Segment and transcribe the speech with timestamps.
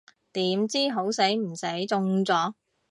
[0.31, 2.53] 點知好死唔死中咗